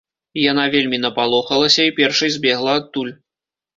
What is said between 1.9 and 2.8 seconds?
і першай збегла